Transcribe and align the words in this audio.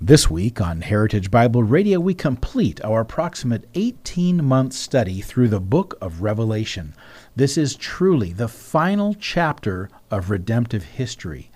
This 0.00 0.28
week 0.28 0.60
on 0.60 0.80
Heritage 0.80 1.30
Bible 1.30 1.62
Radio, 1.62 2.00
we 2.00 2.14
complete 2.14 2.84
our 2.84 3.02
approximate 3.02 3.68
18 3.74 4.44
month 4.44 4.72
study 4.72 5.20
through 5.20 5.48
the 5.48 5.60
book 5.60 5.96
of 6.00 6.20
Revelation. 6.20 6.96
This 7.36 7.56
is 7.56 7.76
truly 7.76 8.32
the 8.32 8.48
final 8.48 9.14
chapter 9.14 9.88
of 10.10 10.30
redemptive 10.30 10.82
history. 10.82 11.50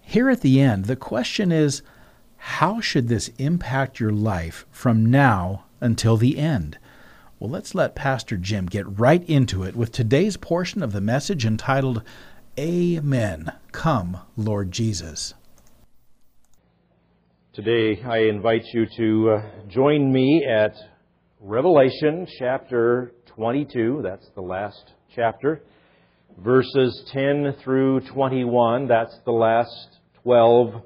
Here 0.00 0.28
at 0.28 0.40
the 0.40 0.60
end, 0.60 0.86
the 0.86 0.96
question 0.96 1.52
is 1.52 1.82
how 2.36 2.80
should 2.80 3.06
this 3.06 3.30
impact 3.38 4.00
your 4.00 4.12
life 4.12 4.66
from 4.72 5.06
now 5.06 5.64
until 5.80 6.16
the 6.16 6.38
end? 6.38 6.78
Well, 7.38 7.48
let's 7.48 7.76
let 7.76 7.94
Pastor 7.94 8.36
Jim 8.36 8.66
get 8.66 8.98
right 8.98 9.22
into 9.28 9.62
it 9.62 9.76
with 9.76 9.92
today's 9.92 10.36
portion 10.36 10.82
of 10.82 10.92
the 10.92 11.00
message 11.00 11.46
entitled, 11.46 12.02
Amen. 12.58 13.52
Come, 13.70 14.18
Lord 14.36 14.72
Jesus. 14.72 15.34
Today, 17.54 18.02
I 18.02 18.20
invite 18.30 18.64
you 18.72 18.86
to 18.96 19.30
uh, 19.30 19.42
join 19.68 20.10
me 20.10 20.42
at 20.42 20.74
Revelation 21.38 22.26
chapter 22.38 23.12
22. 23.26 24.00
That's 24.02 24.26
the 24.34 24.40
last 24.40 24.92
chapter. 25.14 25.60
Verses 26.38 27.04
10 27.12 27.56
through 27.62 28.08
21. 28.08 28.88
That's 28.88 29.14
the 29.26 29.32
last 29.32 29.98
12 30.22 30.82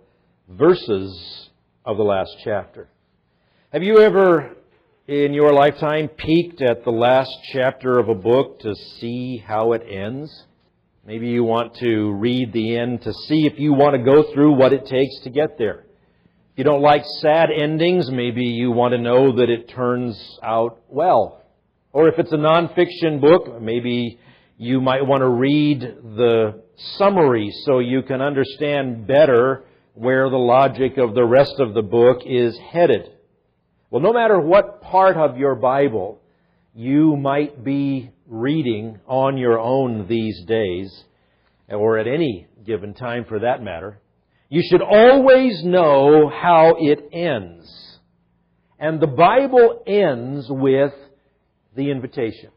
verses 0.48 1.50
of 1.84 1.98
the 1.98 2.02
last 2.02 2.34
chapter. 2.42 2.88
Have 3.72 3.84
you 3.84 3.98
ever, 3.98 4.56
in 5.06 5.34
your 5.34 5.52
lifetime, 5.52 6.08
peeked 6.08 6.62
at 6.62 6.82
the 6.82 6.90
last 6.90 7.30
chapter 7.52 8.00
of 8.00 8.08
a 8.08 8.14
book 8.16 8.58
to 8.62 8.74
see 8.74 9.36
how 9.36 9.72
it 9.72 9.84
ends? 9.88 10.46
Maybe 11.06 11.28
you 11.28 11.44
want 11.44 11.76
to 11.76 12.10
read 12.14 12.52
the 12.52 12.76
end 12.76 13.02
to 13.02 13.12
see 13.12 13.46
if 13.46 13.56
you 13.56 13.72
want 13.72 13.94
to 13.94 14.02
go 14.02 14.34
through 14.34 14.56
what 14.56 14.72
it 14.72 14.84
takes 14.86 15.20
to 15.22 15.30
get 15.30 15.58
there. 15.58 15.85
You 16.56 16.64
don't 16.64 16.80
like 16.80 17.04
sad 17.20 17.50
endings, 17.50 18.10
maybe 18.10 18.42
you 18.42 18.70
want 18.70 18.92
to 18.92 18.98
know 18.98 19.36
that 19.36 19.50
it 19.50 19.68
turns 19.68 20.38
out 20.42 20.80
well. 20.88 21.42
Or 21.92 22.08
if 22.08 22.18
it's 22.18 22.32
a 22.32 22.36
nonfiction 22.36 23.20
book, 23.20 23.60
maybe 23.60 24.18
you 24.56 24.80
might 24.80 25.06
want 25.06 25.20
to 25.20 25.28
read 25.28 25.80
the 25.80 26.62
summary 26.96 27.52
so 27.66 27.80
you 27.80 28.00
can 28.00 28.22
understand 28.22 29.06
better 29.06 29.64
where 29.92 30.30
the 30.30 30.38
logic 30.38 30.96
of 30.96 31.14
the 31.14 31.26
rest 31.26 31.56
of 31.58 31.74
the 31.74 31.82
book 31.82 32.22
is 32.24 32.56
headed. 32.72 33.10
Well, 33.90 34.00
no 34.00 34.14
matter 34.14 34.40
what 34.40 34.80
part 34.80 35.18
of 35.18 35.36
your 35.36 35.56
Bible 35.56 36.22
you 36.74 37.18
might 37.18 37.64
be 37.64 38.12
reading 38.26 38.98
on 39.06 39.36
your 39.36 39.58
own 39.58 40.08
these 40.08 40.42
days, 40.46 41.04
or 41.68 41.98
at 41.98 42.06
any 42.06 42.46
given 42.64 42.94
time 42.94 43.26
for 43.26 43.40
that 43.40 43.62
matter, 43.62 44.00
you 44.48 44.62
should 44.62 44.82
always 44.82 45.64
know 45.64 46.28
how 46.28 46.76
it 46.78 47.08
ends. 47.12 47.98
And 48.78 49.00
the 49.00 49.06
Bible 49.06 49.82
ends 49.86 50.46
with 50.48 50.92
the 51.74 51.90
invitation. 51.90 52.50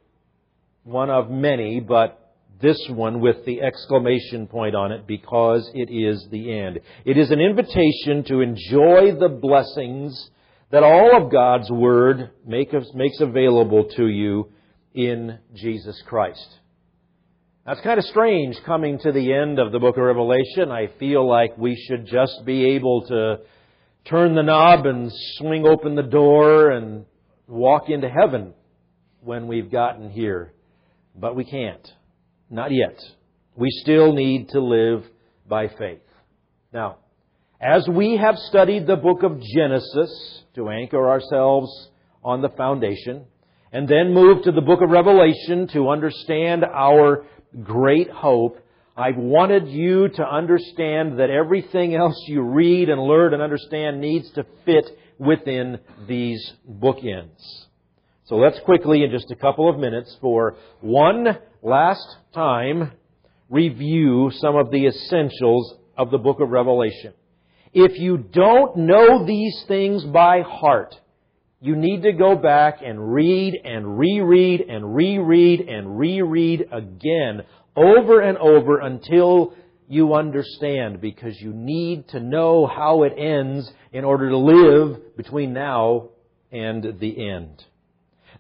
One 0.84 1.10
of 1.10 1.30
many, 1.30 1.80
but 1.80 2.34
this 2.62 2.80
one 2.90 3.22
with 3.22 3.46
the 3.46 3.62
exclamation 3.62 4.48
point 4.48 4.76
on 4.76 4.92
it 4.92 5.08
because 5.08 5.70
it 5.74 5.90
is 5.90 6.28
the 6.30 6.52
end. 6.52 6.80
It 7.06 7.18
is 7.18 7.32
an 7.32 7.40
invitation 7.40 8.24
to 8.26 8.42
enjoy 8.42 9.16
the 9.18 9.30
blessings 9.30 10.30
that 10.72 10.84
all 10.84 11.24
of 11.24 11.32
God's 11.32 11.72
Word 11.72 12.32
makes 12.46 13.20
available 13.20 13.86
to 13.96 14.08
you 14.08 14.52
in 14.94 15.40
Jesus 15.56 16.02
Christ. 16.06 16.60
That's 17.70 17.82
kind 17.82 18.00
of 18.00 18.06
strange 18.06 18.58
coming 18.66 18.98
to 18.98 19.12
the 19.12 19.32
end 19.32 19.60
of 19.60 19.72
the 19.72 19.78
book 19.78 19.96
of 19.96 20.04
Revelation. 20.04 20.72
I 20.72 20.88
feel 20.98 21.30
like 21.30 21.56
we 21.56 21.76
should 21.76 22.08
just 22.08 22.44
be 22.44 22.72
able 22.72 23.06
to 23.06 23.42
turn 24.06 24.34
the 24.34 24.42
knob 24.42 24.88
and 24.88 25.12
swing 25.36 25.68
open 25.68 25.94
the 25.94 26.02
door 26.02 26.72
and 26.72 27.06
walk 27.48 27.92
into 27.92 28.10
heaven 28.10 28.56
when 29.22 29.46
we've 29.46 29.72
gotten 29.72 30.10
here. 30.10 30.52
But 31.16 31.36
we 31.36 31.44
can't. 31.44 31.88
Not 32.50 32.72
yet. 32.72 33.00
We 33.56 33.70
still 33.84 34.14
need 34.14 34.50
to 34.50 34.62
live 34.62 35.06
by 35.48 35.68
faith. 35.68 36.02
Now, 36.74 36.98
as 37.62 37.88
we 37.88 38.18
have 38.18 38.40
studied 38.48 38.88
the 38.88 38.96
book 38.96 39.22
of 39.22 39.40
Genesis 39.40 40.42
to 40.56 40.70
anchor 40.70 41.08
ourselves 41.08 41.70
on 42.24 42.42
the 42.42 42.50
foundation, 42.50 43.26
and 43.72 43.88
then 43.88 44.14
move 44.14 44.44
to 44.44 44.52
the 44.52 44.62
book 44.62 44.82
of 44.82 44.90
Revelation 44.90 45.68
to 45.70 45.90
understand 45.90 46.64
our 46.66 47.26
great 47.64 48.10
hope, 48.10 48.58
I 48.98 49.12
wanted 49.16 49.70
you 49.70 50.10
to 50.10 50.26
understand 50.28 51.20
that 51.20 51.30
everything 51.30 51.96
else 51.96 52.22
you 52.28 52.42
read 52.42 52.90
and 52.90 53.02
learn 53.02 53.34
and 53.34 53.42
understand 53.42 54.02
needs 54.02 54.30
to 54.32 54.46
fit 54.66 54.86
within 55.18 55.80
these 56.08 56.54
bookends. 56.70 57.66
So 58.26 58.36
let's 58.36 58.60
quickly, 58.60 59.04
in 59.04 59.12
just 59.12 59.32
a 59.32 59.36
couple 59.36 59.70
of 59.70 59.80
minutes, 59.80 60.18
for 60.20 60.58
one 60.82 61.38
last 61.62 62.18
time, 62.34 62.92
review 63.50 64.32
some 64.34 64.56
of 64.56 64.70
the 64.70 64.88
essentials 64.88 65.76
of 65.98 66.12
the 66.12 66.18
book 66.18 66.40
of 66.40 66.50
Revelation. 66.50 67.14
If 67.74 68.00
you 68.00 68.18
don't 68.18 68.78
know 68.78 69.26
these 69.26 69.64
things 69.68 70.04
by 70.04 70.42
heart, 70.42 70.96
you 71.62 71.76
need 71.76 72.04
to 72.04 72.14
go 72.14 72.36
back 72.36 72.80
and 72.84 73.14
read 73.14 73.54
and 73.64 74.00
reread 74.00 74.62
and 74.62 74.96
reread 74.96 75.62
and 75.62 76.00
reread 76.00 76.68
again 76.72 77.44
over 77.76 78.22
and 78.22 78.38
over 78.38 78.80
until 78.80 79.54
you 79.88 80.14
understand 80.14 81.02
because 81.02 81.36
you 81.42 81.52
need 81.52 82.08
to 82.10 82.20
know 82.20 82.66
how 82.66 83.04
it 83.04 83.14
ends 83.18 83.70
in 83.92 84.06
order 84.06 84.30
to 84.30 84.38
live 84.38 85.18
between 85.18 85.52
now 85.52 86.10
and 86.52 87.00
the 87.00 87.30
end. 87.30 87.64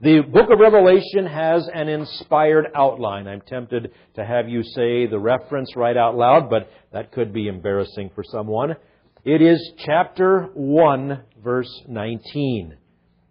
The 0.01 0.21
book 0.21 0.49
of 0.49 0.59
Revelation 0.59 1.25
has 1.25 1.67
an 1.73 1.89
inspired 1.89 2.67
outline. 2.73 3.27
I'm 3.27 3.41
tempted 3.41 3.91
to 4.15 4.25
have 4.25 4.47
you 4.47 4.63
say 4.63 5.07
the 5.07 5.19
reference 5.19 5.75
right 5.75 5.97
out 5.97 6.15
loud, 6.15 6.49
but 6.49 6.71
that 6.93 7.11
could 7.11 7.33
be 7.33 7.49
embarrassing 7.49 8.11
for 8.15 8.23
someone. 8.23 8.77
It 9.25 9.41
is 9.41 9.73
chapter 9.85 10.49
1, 10.53 11.21
verse 11.43 11.81
19. 11.89 12.77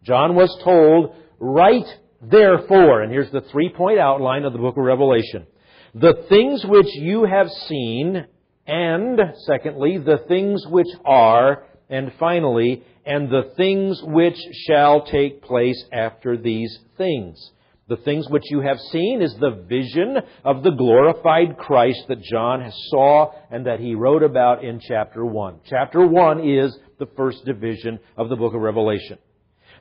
John 0.09 0.35
was 0.35 0.51
told, 0.65 1.15
write 1.39 1.87
therefore, 2.23 3.03
and 3.03 3.13
here's 3.13 3.31
the 3.31 3.43
three 3.53 3.69
point 3.69 3.99
outline 3.99 4.45
of 4.45 4.55
the 4.55 4.59
book 4.59 4.79
of 4.79 4.83
Revelation. 4.83 5.47
The 5.95 6.25
things 6.31 6.65
which 6.65 6.89
you 6.95 7.25
have 7.25 7.49
seen, 7.69 8.27
and 8.67 9.21
secondly, 9.45 9.99
the 9.99 10.25
things 10.27 10.65
which 10.67 10.89
are, 11.05 11.65
and 11.91 12.11
finally, 12.19 12.83
and 13.05 13.29
the 13.29 13.53
things 13.59 14.01
which 14.03 14.39
shall 14.67 15.05
take 15.05 15.43
place 15.43 15.85
after 15.93 16.39
these 16.39 16.79
things. 16.97 17.51
The 17.89 17.97
things 17.97 18.31
which 18.31 18.45
you 18.51 18.61
have 18.61 18.79
seen 18.91 19.21
is 19.21 19.35
the 19.35 19.63
vision 19.69 20.17
of 20.43 20.63
the 20.63 20.71
glorified 20.71 21.59
Christ 21.59 22.05
that 22.09 22.23
John 22.23 22.73
saw 22.89 23.33
and 23.51 23.67
that 23.67 23.81
he 23.81 23.95
wrote 23.95 24.23
about 24.23 24.65
in 24.65 24.81
chapter 24.81 25.25
1. 25.27 25.61
Chapter 25.69 26.07
1 26.07 26.49
is 26.49 26.75
the 26.99 27.09
first 27.15 27.45
division 27.45 27.99
of 28.17 28.31
the 28.31 28.37
book 28.37 28.55
of 28.55 28.63
Revelation. 28.63 29.19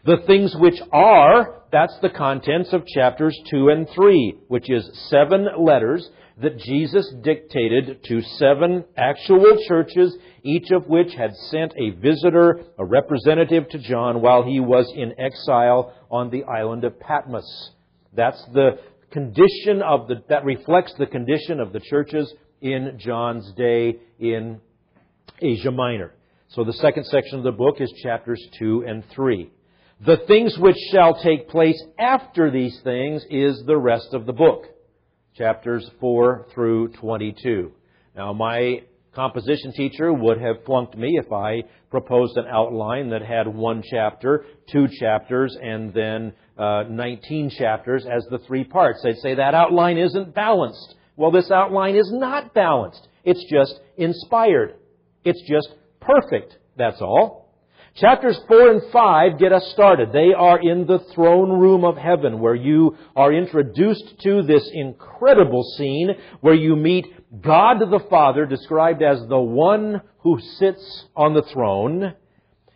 The 0.06 0.18
things 0.26 0.56
which 0.58 0.80
are, 0.92 1.64
that's 1.72 1.98
the 2.02 2.10
contents 2.10 2.72
of 2.72 2.86
chapters 2.86 3.38
2 3.50 3.70
and 3.70 3.88
3, 3.94 4.38
which 4.48 4.70
is 4.70 4.90
seven 5.10 5.48
letters 5.58 6.10
that 6.40 6.60
Jesus 6.60 7.12
dictated 7.24 8.04
to 8.04 8.22
seven 8.38 8.86
actual 8.96 9.58
churches, 9.68 10.16
each 10.44 10.70
of 10.72 10.88
which 10.88 11.14
had 11.16 11.34
sent 11.50 11.74
a 11.78 11.90
visitor, 12.00 12.62
a 12.78 12.86
representative 12.86 13.68
to 13.70 13.80
John 13.80 14.22
while 14.22 14.44
he 14.44 14.60
was 14.60 14.92
in 14.96 15.20
exile 15.20 15.94
on 16.12 16.30
the 16.30 16.44
island 16.44 16.84
of 16.84 17.00
Patmos. 17.00 17.72
That's 18.14 18.44
the 18.54 18.80
condition 19.12 19.82
of 19.82 20.08
the, 20.08 20.24
that 20.30 20.46
reflects 20.46 20.94
the 20.98 21.08
condition 21.08 21.60
of 21.60 21.74
the 21.74 21.80
churches 21.80 22.32
in 22.62 22.98
John's 23.00 23.52
day 23.54 23.98
in 24.20 24.62
Asia 25.42 25.72
Minor. 25.72 26.14
So 26.50 26.64
the 26.64 26.74
second 26.74 27.06
section 27.06 27.40
of 27.40 27.44
the 27.44 27.52
book 27.52 27.82
is 27.82 27.92
chapters 28.04 28.42
2 28.60 28.86
and 28.88 29.04
3. 29.14 29.52
The 30.06 30.18
things 30.28 30.56
which 30.60 30.78
shall 30.92 31.20
take 31.24 31.50
place 31.50 31.82
after 31.98 32.52
these 32.52 32.80
things 32.84 33.26
is 33.32 33.64
the 33.66 33.78
rest 33.78 34.14
of 34.14 34.28
the 34.28 34.34
book. 34.34 34.66
Chapters 35.36 35.90
4 36.00 36.48
through 36.54 36.90
22. 36.90 37.72
Now 38.16 38.32
my 38.34 38.84
composition 39.16 39.74
teacher 39.74 40.14
would 40.14 40.40
have 40.40 40.64
flunked 40.66 40.96
me 40.96 41.18
if 41.20 41.32
I 41.32 41.64
proposed 41.90 42.38
an 42.38 42.46
outline 42.46 43.10
that 43.10 43.24
had 43.24 43.48
one 43.48 43.82
chapter, 43.90 44.46
two 44.72 44.88
chapters, 45.00 45.58
and 45.60 45.92
then 45.92 46.34
uh, 46.60 46.84
19 46.88 47.50
chapters 47.58 48.06
as 48.06 48.24
the 48.30 48.38
three 48.46 48.64
parts. 48.64 49.02
They'd 49.02 49.18
say 49.18 49.34
that 49.34 49.56
outline 49.56 49.98
isn't 49.98 50.36
balanced. 50.36 50.94
Well, 51.16 51.32
this 51.32 51.50
outline 51.50 51.96
is 51.96 52.12
not 52.14 52.54
balanced. 52.54 53.08
It's 53.24 53.44
just 53.52 53.80
inspired. 53.98 54.76
It's 55.24 55.42
just 55.50 55.70
perfect. 56.00 56.56
That's 56.78 57.02
all. 57.02 57.47
Chapters 58.00 58.40
4 58.48 58.70
and 58.74 58.92
5 58.92 59.40
get 59.40 59.52
us 59.52 59.72
started. 59.74 60.12
They 60.12 60.32
are 60.32 60.60
in 60.62 60.86
the 60.86 61.00
throne 61.16 61.50
room 61.50 61.84
of 61.84 61.98
heaven 61.98 62.40
where 62.40 62.54
you 62.54 62.96
are 63.16 63.34
introduced 63.34 64.20
to 64.22 64.44
this 64.44 64.70
incredible 64.72 65.64
scene 65.64 66.12
where 66.42 66.54
you 66.54 66.76
meet 66.76 67.08
God 67.42 67.80
the 67.80 68.06
Father 68.08 68.46
described 68.46 69.02
as 69.02 69.28
the 69.28 69.40
one 69.40 70.04
who 70.20 70.40
sits 70.60 71.06
on 71.16 71.34
the 71.34 71.42
throne. 71.42 72.14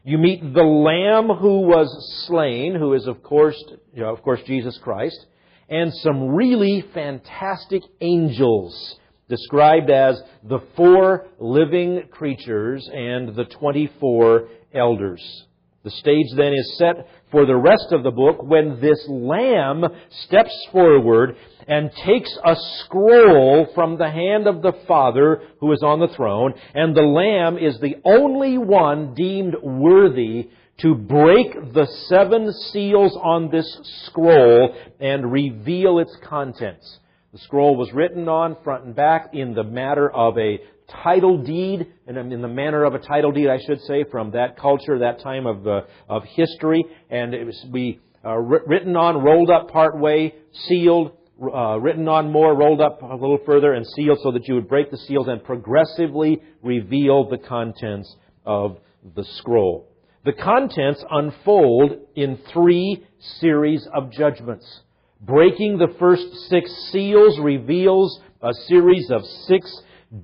You 0.04 0.18
meet 0.18 0.56
the 0.56 0.64
Lamb 0.64 1.28
who 1.38 1.68
was 1.68 2.26
slain, 2.26 2.74
who 2.74 2.96
is 2.96 3.06
of 3.06 3.22
course, 3.22 3.64
you 3.94 4.02
know, 4.02 4.12
of 4.12 4.24
course 4.24 4.42
Jesus 4.48 4.80
Christ, 4.80 5.24
and 5.70 5.94
some 5.94 6.30
really 6.30 6.84
fantastic 6.96 7.84
angels 8.02 8.96
described 9.32 9.90
as 9.90 10.22
the 10.44 10.60
four 10.76 11.26
living 11.40 12.04
creatures 12.12 12.88
and 12.94 13.34
the 13.34 13.46
24 13.46 14.50
elders. 14.74 15.46
The 15.84 15.90
stage 15.90 16.28
then 16.36 16.54
is 16.54 16.78
set 16.78 17.08
for 17.32 17.46
the 17.46 17.56
rest 17.56 17.88
of 17.92 18.04
the 18.04 18.12
book 18.12 18.44
when 18.44 18.82
this 18.82 19.04
lamb 19.08 19.84
steps 20.26 20.54
forward 20.72 21.38
and 21.66 21.90
takes 22.06 22.38
a 22.44 22.56
scroll 22.80 23.68
from 23.74 23.98
the 23.98 24.12
hand 24.12 24.48
of 24.48 24.62
the 24.62 24.74
Father 24.86 25.42
who 25.60 25.72
is 25.72 25.82
on 25.82 26.02
the 26.02 26.14
throne, 26.16 26.54
and 26.76 26.96
the 26.96 27.02
lamb 27.02 27.58
is 27.58 27.80
the 27.80 27.96
only 28.04 28.58
one 28.58 29.16
deemed 29.16 29.56
worthy 29.64 30.50
to 30.82 30.94
break 30.94 31.74
the 31.74 31.88
seven 32.08 32.52
seals 32.72 33.16
on 33.16 33.50
this 33.50 33.80
scroll 34.06 34.76
and 35.00 35.32
reveal 35.32 36.00
its 36.00 36.16
contents. 36.24 37.00
The 37.34 37.40
scroll 37.40 37.78
was 37.78 37.94
written 37.94 38.28
on 38.28 38.58
front 38.62 38.84
and 38.84 38.94
back 38.94 39.30
in 39.34 39.54
the 39.54 39.64
matter 39.64 40.12
of 40.12 40.38
a 40.38 40.60
title 41.04 41.38
deed, 41.38 41.88
and 42.06 42.18
in 42.18 42.42
the 42.42 42.48
manner 42.50 42.84
of 42.84 42.94
a 42.94 43.00
title 43.00 43.32
deed, 43.32 43.48
I 43.48 43.58
should 43.66 43.80
say, 43.82 44.04
from 44.12 44.32
that 44.32 44.58
culture, 44.58 45.00
that 45.00 45.22
time 45.22 45.46
of, 45.46 45.66
uh, 45.66 45.82
of 46.10 46.24
history. 46.26 46.84
And 47.10 47.34
it 47.34 47.46
was 47.46 47.58
be 47.72 48.02
uh, 48.26 48.36
written 48.38 48.98
on, 48.98 49.24
rolled 49.24 49.50
up 49.50 49.70
part 49.70 49.98
way, 49.98 50.36
sealed, 50.68 51.14
uh, 51.42 51.80
written 51.80 52.10
on 52.10 52.30
more, 52.32 52.54
rolled 52.54 52.82
up 52.82 53.02
a 53.02 53.16
little 53.16 53.40
further, 53.46 53.72
and 53.74 53.88
sealed 53.88 54.20
so 54.22 54.32
that 54.34 54.48
you 54.50 54.56
would 54.56 54.68
break 54.68 54.92
the 54.92 54.98
seals 54.98 55.30
and 55.30 55.42
progressively 55.42 56.42
reveal 56.62 57.30
the 57.30 57.38
contents 57.38 58.14
of 58.46 58.78
the 59.16 59.24
scroll. 59.38 59.88
The 60.26 60.34
contents 60.34 61.04
unfold 61.10 61.94
in 62.14 62.40
three 62.52 63.06
series 63.40 63.88
of 63.94 64.12
judgments. 64.12 64.82
Breaking 65.24 65.78
the 65.78 65.94
first 66.00 66.26
six 66.50 66.72
seals 66.92 67.38
reveals 67.40 68.20
a 68.42 68.56
series 68.68 69.12
of 69.12 69.24
six 69.46 69.72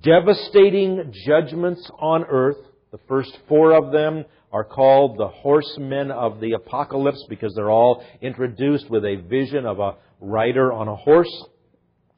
devastating 0.01 1.13
judgments 1.23 1.88
on 1.99 2.23
earth. 2.23 2.57
The 2.91 2.97
first 3.07 3.38
four 3.47 3.73
of 3.73 3.91
them 3.91 4.25
are 4.51 4.63
called 4.63 5.19
the 5.19 5.27
horsemen 5.27 6.09
of 6.09 6.39
the 6.39 6.53
apocalypse 6.53 7.23
because 7.29 7.53
they're 7.53 7.69
all 7.69 8.03
introduced 8.23 8.89
with 8.89 9.05
a 9.05 9.17
vision 9.29 9.67
of 9.67 9.79
a 9.79 9.97
rider 10.19 10.73
on 10.73 10.88
a 10.88 10.95
horse. 10.95 11.45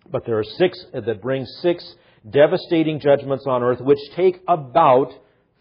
But 0.10 0.26
there 0.26 0.40
are 0.40 0.46
six 0.46 0.81
that 0.94 1.22
bring 1.22 1.46
six 1.62 1.84
devastating 2.30 3.02
judgments 3.02 3.44
on 3.46 3.62
earth 3.62 3.81
which 3.81 4.00
take 4.16 4.42
about 4.48 5.12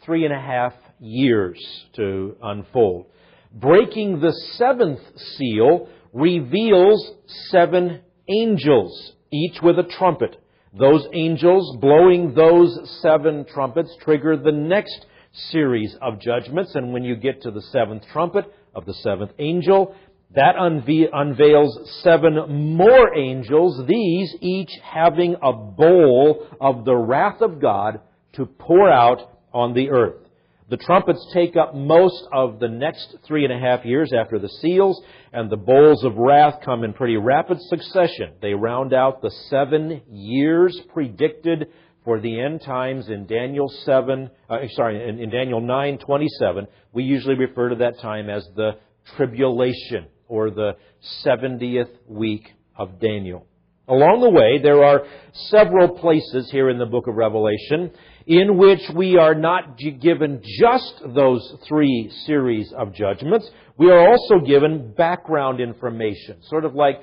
three 0.05 0.25
and 0.25 0.33
a 0.33 0.41
half 0.41 0.75
years 1.01 1.59
to 1.97 2.37
unfold. 2.41 3.07
Breaking 3.53 4.21
the 4.21 4.33
seventh 4.57 5.01
seal 5.37 5.89
reveals 6.13 7.13
seven 7.51 8.01
angels, 8.29 9.13
each 9.33 9.61
with 9.63 9.79
a 9.79 9.85
trumpet. 9.99 10.37
Those 10.79 11.07
angels 11.13 11.77
blowing 11.81 12.35
those 12.35 13.01
seven 13.01 13.47
trumpets 13.53 13.95
trigger 14.03 14.37
the 14.37 14.53
next 14.53 15.07
series 15.51 15.97
of 16.01 16.21
judgments. 16.21 16.75
And 16.75 16.93
when 16.93 17.05
you 17.05 17.17
get 17.17 17.43
to 17.43 17.51
the 17.51 17.63
seventh 17.63 18.03
trumpet 18.13 18.53
of 18.75 18.85
the 18.85 18.95
seventh 18.95 19.33
angel, 19.39 19.95
that 20.35 20.57
unve- 20.57 21.09
unveils 21.13 22.01
seven 22.03 22.75
more 22.77 23.17
angels, 23.17 23.87
these 23.87 24.35
each 24.41 24.71
having 24.83 25.37
a 25.43 25.53
bowl 25.53 26.47
of 26.61 26.85
the 26.85 26.97
wrath 26.97 27.41
of 27.41 27.61
God 27.61 28.01
to 28.35 28.45
pour 28.45 28.91
out 28.91 29.39
on 29.53 29.73
the 29.73 29.91
earth. 29.91 30.28
The 30.71 30.77
trumpets 30.77 31.27
take 31.33 31.57
up 31.57 31.75
most 31.75 32.29
of 32.31 32.59
the 32.59 32.69
next 32.69 33.17
three 33.27 33.45
and 33.45 33.53
a 33.53 33.59
half 33.59 33.87
years 33.87 34.13
after 34.13 34.39
the 34.39 34.51
seals, 34.61 35.01
and 35.33 35.49
the 35.49 35.57
bowls 35.57 36.05
of 36.05 36.17
wrath 36.17 36.61
come 36.63 36.85
in 36.85 36.93
pretty 36.93 37.17
rapid 37.17 37.59
succession. 37.63 38.35
They 38.43 38.53
round 38.53 38.93
out 38.93 39.23
the 39.23 39.31
seven 39.49 40.03
years 40.11 40.79
predicted 40.93 41.69
for 42.05 42.21
the 42.21 42.39
end 42.41 42.61
times 42.63 43.09
in 43.09 43.27
Daniel 43.27 43.69
7, 43.69 44.31
uh, 44.51 44.59
sorry, 44.73 45.09
in, 45.09 45.19
in 45.19 45.31
Daniel 45.31 45.61
9:27. 45.63 46.67
We 46.93 47.05
usually 47.05 47.35
refer 47.35 47.71
to 47.71 47.77
that 47.77 47.99
time 48.01 48.29
as 48.29 48.47
the 48.55 48.73
tribulation 49.17 50.09
or 50.27 50.51
the 50.51 50.77
70th 51.25 51.97
week 52.07 52.53
of 52.77 53.01
Daniel. 53.01 53.48
Along 53.89 54.21
the 54.21 54.31
way, 54.31 54.59
there 54.63 54.85
are 54.85 55.03
several 55.33 55.89
places 55.89 56.51
here 56.51 56.69
in 56.69 56.79
the 56.79 56.87
book 56.87 57.07
of 57.07 57.15
Revelation 57.15 57.91
in 58.27 58.59
which 58.59 58.83
we 58.95 59.17
are 59.17 59.35
not 59.35 59.79
given 59.79 60.43
just 60.61 61.03
those 61.15 61.57
three 61.67 62.13
series 62.27 62.71
of 62.77 62.93
judgments. 62.93 63.49
We 63.79 63.91
are 63.91 64.07
also 64.07 64.41
given 64.45 64.93
background 64.93 65.61
information, 65.61 66.43
sort 66.43 66.67
of 66.67 66.75
like 66.75 67.01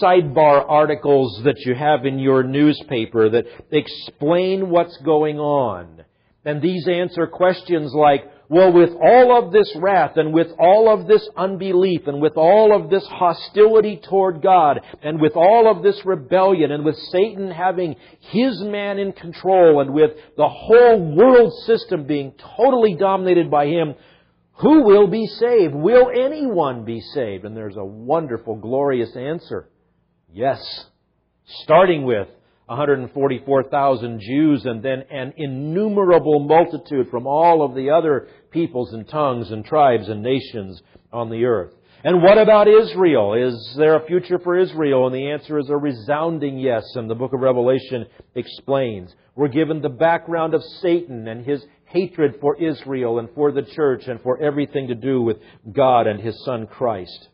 sidebar 0.00 0.64
articles 0.66 1.42
that 1.44 1.58
you 1.66 1.74
have 1.74 2.06
in 2.06 2.18
your 2.18 2.42
newspaper 2.42 3.28
that 3.28 3.44
explain 3.70 4.70
what's 4.70 4.96
going 5.04 5.38
on. 5.38 6.04
And 6.46 6.62
these 6.62 6.88
answer 6.88 7.26
questions 7.26 7.92
like, 7.94 8.24
well, 8.48 8.72
with 8.72 8.90
all 9.00 9.38
of 9.38 9.52
this 9.52 9.74
wrath 9.76 10.16
and 10.16 10.34
with 10.34 10.48
all 10.58 10.92
of 10.92 11.06
this 11.06 11.26
unbelief 11.36 12.06
and 12.06 12.20
with 12.20 12.36
all 12.36 12.74
of 12.74 12.90
this 12.90 13.06
hostility 13.06 13.96
toward 13.96 14.42
God 14.42 14.80
and 15.02 15.20
with 15.20 15.32
all 15.34 15.70
of 15.70 15.82
this 15.82 16.04
rebellion 16.04 16.70
and 16.70 16.84
with 16.84 16.96
Satan 17.10 17.50
having 17.50 17.96
his 18.20 18.60
man 18.60 18.98
in 18.98 19.12
control 19.12 19.80
and 19.80 19.94
with 19.94 20.10
the 20.36 20.48
whole 20.48 21.14
world 21.14 21.54
system 21.64 22.06
being 22.06 22.32
totally 22.56 22.94
dominated 22.94 23.50
by 23.50 23.66
him, 23.66 23.94
who 24.58 24.82
will 24.82 25.06
be 25.06 25.26
saved? 25.26 25.74
Will 25.74 26.10
anyone 26.14 26.84
be 26.84 27.00
saved? 27.00 27.44
And 27.44 27.56
there's 27.56 27.76
a 27.76 27.84
wonderful, 27.84 28.56
glorious 28.56 29.16
answer. 29.16 29.68
Yes. 30.32 30.86
Starting 31.46 32.04
with 32.04 32.28
144,000 32.66 34.20
Jews 34.20 34.64
and 34.64 34.82
then 34.82 35.04
an 35.10 35.34
innumerable 35.36 36.40
multitude 36.40 37.08
from 37.10 37.26
all 37.26 37.62
of 37.62 37.74
the 37.74 37.90
other 37.90 38.28
peoples 38.50 38.92
and 38.92 39.08
tongues 39.08 39.50
and 39.50 39.64
tribes 39.64 40.08
and 40.08 40.22
nations 40.22 40.80
on 41.12 41.30
the 41.30 41.44
earth. 41.44 41.72
And 42.04 42.22
what 42.22 42.36
about 42.36 42.68
Israel? 42.68 43.32
Is 43.32 43.74
there 43.78 43.96
a 43.96 44.06
future 44.06 44.38
for 44.38 44.58
Israel? 44.58 45.06
And 45.06 45.14
the 45.14 45.30
answer 45.30 45.58
is 45.58 45.70
a 45.70 45.76
resounding 45.76 46.58
yes, 46.58 46.84
and 46.96 47.08
the 47.08 47.14
book 47.14 47.32
of 47.32 47.40
Revelation 47.40 48.04
explains. 48.34 49.14
We're 49.34 49.48
given 49.48 49.80
the 49.80 49.88
background 49.88 50.52
of 50.52 50.62
Satan 50.82 51.26
and 51.28 51.44
his 51.46 51.64
hatred 51.86 52.36
for 52.40 52.56
Israel 52.56 53.18
and 53.18 53.28
for 53.34 53.52
the 53.52 53.62
church 53.62 54.06
and 54.06 54.20
for 54.20 54.38
everything 54.42 54.88
to 54.88 54.94
do 54.94 55.22
with 55.22 55.38
God 55.72 56.06
and 56.06 56.20
his 56.20 56.44
son 56.44 56.66
Christ. 56.66 57.28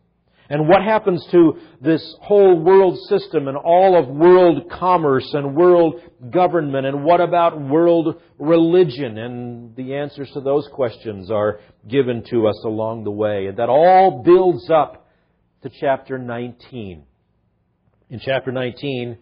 And 0.50 0.69
what 0.69 0.83
happens 0.83 1.25
to 1.30 1.59
this 1.80 2.16
whole 2.23 2.59
world 2.59 2.99
system 3.09 3.47
and 3.47 3.57
all 3.57 3.97
of 3.97 4.09
world 4.09 4.69
commerce 4.69 5.33
and 5.33 5.54
world 5.54 6.00
government? 6.28 6.87
And 6.87 7.04
what 7.04 7.21
about 7.21 7.61
world 7.61 8.21
religion? 8.37 9.16
And 9.16 9.76
the 9.76 9.95
answers 9.95 10.28
to 10.33 10.40
those 10.40 10.69
questions 10.73 11.30
are 11.30 11.61
given 11.87 12.25
to 12.30 12.49
us 12.49 12.61
along 12.64 13.04
the 13.04 13.12
way. 13.12 13.47
And 13.47 13.59
that 13.59 13.69
all 13.69 14.25
builds 14.25 14.69
up 14.69 15.07
to 15.62 15.71
chapter 15.71 16.19
19. 16.19 17.04
In 18.11 18.19
chapter 18.19 18.50
19, 18.50 19.19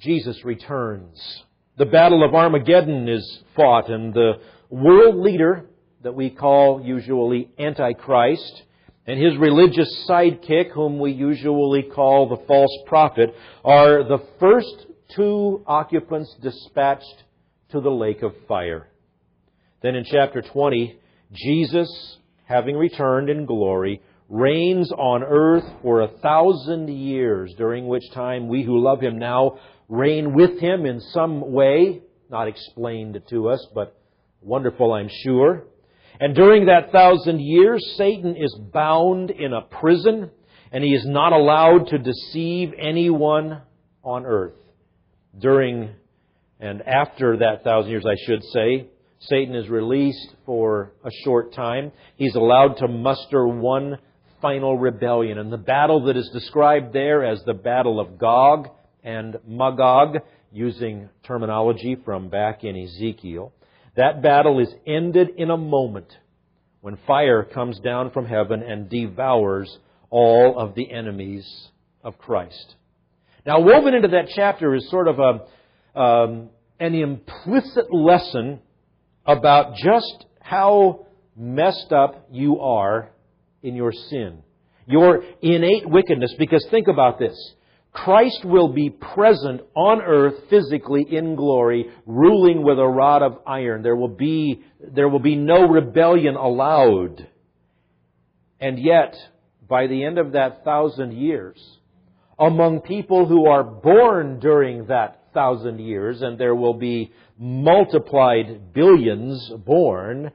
Jesus 0.00 0.44
returns. 0.44 1.44
The 1.78 1.86
battle 1.86 2.24
of 2.24 2.34
Armageddon 2.34 3.08
is 3.08 3.42
fought 3.54 3.88
and 3.88 4.12
the 4.12 4.40
world 4.70 5.18
leader 5.18 5.66
that 6.02 6.16
we 6.16 6.30
call 6.30 6.82
usually 6.84 7.50
Antichrist 7.60 8.64
and 9.06 9.22
his 9.22 9.36
religious 9.36 10.06
sidekick, 10.08 10.72
whom 10.72 10.98
we 10.98 11.12
usually 11.12 11.82
call 11.82 12.28
the 12.28 12.42
false 12.46 12.76
prophet, 12.86 13.34
are 13.64 14.02
the 14.02 14.22
first 14.40 14.86
two 15.14 15.62
occupants 15.66 16.34
dispatched 16.42 17.24
to 17.70 17.80
the 17.80 17.90
lake 17.90 18.22
of 18.22 18.32
fire. 18.48 18.88
Then 19.82 19.94
in 19.94 20.04
chapter 20.04 20.40
20, 20.40 20.98
Jesus, 21.32 22.18
having 22.44 22.76
returned 22.76 23.28
in 23.28 23.44
glory, 23.44 24.00
reigns 24.30 24.90
on 24.92 25.22
earth 25.22 25.64
for 25.82 26.00
a 26.00 26.08
thousand 26.08 26.88
years, 26.88 27.54
during 27.58 27.86
which 27.86 28.04
time 28.14 28.48
we 28.48 28.62
who 28.62 28.82
love 28.82 29.00
him 29.00 29.18
now 29.18 29.58
reign 29.88 30.34
with 30.34 30.58
him 30.58 30.86
in 30.86 31.00
some 31.00 31.52
way, 31.52 32.00
not 32.30 32.48
explained 32.48 33.20
to 33.28 33.50
us, 33.50 33.66
but 33.74 33.98
wonderful, 34.40 34.92
I'm 34.92 35.10
sure. 35.22 35.64
And 36.20 36.34
during 36.34 36.66
that 36.66 36.92
thousand 36.92 37.40
years, 37.40 37.84
Satan 37.96 38.36
is 38.36 38.54
bound 38.72 39.30
in 39.30 39.52
a 39.52 39.62
prison, 39.62 40.30
and 40.70 40.84
he 40.84 40.94
is 40.94 41.04
not 41.06 41.32
allowed 41.32 41.88
to 41.88 41.98
deceive 41.98 42.72
anyone 42.78 43.62
on 44.02 44.24
earth. 44.24 44.54
During 45.38 45.90
and 46.60 46.82
after 46.82 47.38
that 47.38 47.64
thousand 47.64 47.90
years, 47.90 48.06
I 48.06 48.16
should 48.26 48.42
say, 48.44 48.86
Satan 49.18 49.54
is 49.54 49.68
released 49.68 50.34
for 50.46 50.92
a 51.04 51.10
short 51.24 51.52
time. 51.52 51.92
He's 52.16 52.34
allowed 52.34 52.78
to 52.78 52.88
muster 52.88 53.46
one 53.46 53.98
final 54.40 54.78
rebellion. 54.78 55.38
And 55.38 55.52
the 55.52 55.58
battle 55.58 56.04
that 56.04 56.16
is 56.16 56.28
described 56.32 56.92
there 56.92 57.24
as 57.24 57.42
the 57.44 57.54
Battle 57.54 57.98
of 57.98 58.18
Gog 58.18 58.68
and 59.02 59.36
Magog, 59.46 60.18
using 60.52 61.08
terminology 61.24 61.96
from 62.04 62.28
back 62.28 62.64
in 62.64 62.76
Ezekiel, 62.76 63.52
that 63.96 64.22
battle 64.22 64.58
is 64.60 64.72
ended 64.86 65.30
in 65.36 65.50
a 65.50 65.56
moment 65.56 66.08
when 66.80 66.98
fire 67.06 67.44
comes 67.44 67.78
down 67.80 68.10
from 68.10 68.26
heaven 68.26 68.62
and 68.62 68.90
devours 68.90 69.78
all 70.10 70.58
of 70.58 70.74
the 70.74 70.90
enemies 70.90 71.46
of 72.02 72.18
Christ. 72.18 72.74
Now, 73.46 73.60
woven 73.60 73.94
into 73.94 74.08
that 74.08 74.28
chapter 74.34 74.74
is 74.74 74.88
sort 74.90 75.08
of 75.08 75.18
a, 75.18 75.98
um, 75.98 76.50
an 76.80 76.94
implicit 76.94 77.92
lesson 77.92 78.60
about 79.26 79.76
just 79.76 80.26
how 80.40 81.06
messed 81.36 81.92
up 81.92 82.28
you 82.30 82.60
are 82.60 83.10
in 83.62 83.74
your 83.74 83.92
sin, 83.92 84.42
your 84.86 85.24
innate 85.40 85.88
wickedness. 85.88 86.34
Because 86.38 86.66
think 86.70 86.88
about 86.88 87.18
this. 87.18 87.34
Christ 87.94 88.44
will 88.44 88.72
be 88.72 88.90
present 88.90 89.60
on 89.76 90.02
earth 90.02 90.34
physically 90.50 91.06
in 91.08 91.36
glory, 91.36 91.86
ruling 92.06 92.64
with 92.64 92.78
a 92.78 92.86
rod 92.86 93.22
of 93.22 93.38
iron. 93.46 93.82
There 93.82 93.94
will 93.94 94.08
be, 94.08 94.64
there 94.80 95.08
will 95.08 95.20
be 95.20 95.36
no 95.36 95.68
rebellion 95.68 96.34
allowed. 96.34 97.28
And 98.60 98.80
yet, 98.80 99.14
by 99.68 99.86
the 99.86 100.02
end 100.04 100.18
of 100.18 100.32
that 100.32 100.64
thousand 100.64 101.12
years, 101.12 101.78
among 102.36 102.80
people 102.80 103.26
who 103.26 103.46
are 103.46 103.62
born 103.62 104.40
during 104.40 104.86
that 104.86 105.28
thousand 105.32 105.78
years, 105.78 106.20
and 106.20 106.36
there 106.36 106.54
will 106.54 106.74
be 106.74 107.12
multiplied 107.38 108.72
billions 108.72 109.52
born, 109.64 110.32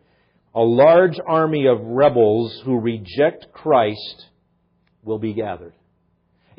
a 0.55 0.61
large 0.61 1.19
army 1.27 1.67
of 1.67 1.81
rebels 1.81 2.61
who 2.63 2.79
reject 2.79 3.51
Christ 3.51 4.27
will 5.03 5.19
be 5.19 5.33
gathered. 5.33 5.73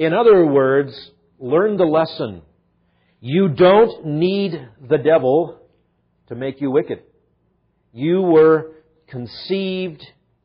In 0.01 0.15
other 0.15 0.47
words, 0.47 1.11
learn 1.39 1.77
the 1.77 1.85
lesson. 1.85 2.41
You 3.21 3.51
don't 3.51 4.07
need 4.07 4.59
the 4.89 4.97
devil 4.97 5.61
to 6.29 6.35
make 6.35 6.63
you 6.63 6.71
wicked. 6.71 7.03
You 7.93 8.23
were 8.23 8.73
conceived 9.09 10.03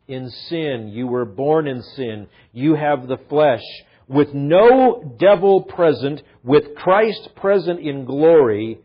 in 0.10 0.30
sin. 0.50 0.90
You 0.90 1.08
were 1.08 1.24
born 1.24 1.70
in 1.70 1.82
sin. 1.82 2.28
You 2.52 2.76
have 2.76 3.08
the 3.08 3.16
flesh. 3.30 3.64
With 4.10 4.34
no 4.34 5.16
devil 5.18 5.64
present, 5.64 6.22
with 6.44 6.76
Christ 6.76 7.30
present 7.38 7.80
in 7.80 8.04
glory, 8.04 8.80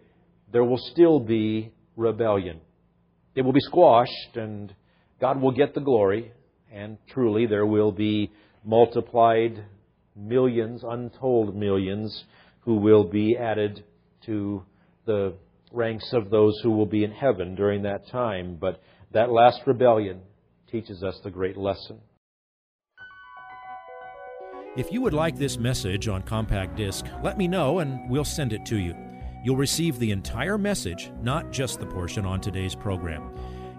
there 0.53 0.63
will 0.63 0.79
still 0.93 1.19
be 1.19 1.73
rebellion. 1.97 2.61
It 3.35 3.43
will 3.43 3.53
be 3.53 3.59
squashed, 3.59 4.37
and 4.37 4.73
God 5.21 5.41
will 5.41 5.51
get 5.51 5.75
the 5.75 5.81
glory, 5.81 6.31
and 6.73 6.97
truly 7.09 7.47
there 7.47 7.67
will 7.67 7.91
be 7.91 8.31
multiplied 8.65 9.65
millions, 10.21 10.83
untold 10.87 11.57
millions, 11.57 12.25
who 12.61 12.77
will 12.77 13.05
be 13.05 13.37
added 13.37 13.85
to 14.27 14.63
the 15.07 15.35
ranks 15.73 16.13
of 16.13 16.31
those 16.31 16.61
who 16.63 16.71
will 16.71 16.87
be 16.87 17.05
in 17.05 17.13
heaven 17.13 17.55
during 17.55 17.83
that 17.83 18.07
time. 18.09 18.57
But 18.61 18.83
that 19.13 19.31
last 19.31 19.61
rebellion 19.67 20.21
teaches 20.71 21.03
us 21.03 21.19
the 21.25 21.31
great 21.31 21.57
lesson. 21.57 22.01
If 24.77 24.93
you 24.93 25.01
would 25.03 25.15
like 25.15 25.37
this 25.37 25.59
message 25.59 26.07
on 26.07 26.23
compact 26.23 26.77
disc, 26.77 27.05
let 27.25 27.37
me 27.37 27.49
know 27.49 27.81
and 27.81 28.09
we'll 28.09 28.25
send 28.25 28.53
it 28.53 28.65
to 28.67 28.77
you. 28.77 28.95
You'll 29.43 29.57
receive 29.57 29.99
the 29.99 30.13
entire 30.13 30.59
message, 30.59 31.11
not 31.23 31.51
just 31.51 31.81
the 31.81 31.87
portion 31.87 32.25
on 32.25 32.41
today's 32.41 32.75
program. 32.75 33.33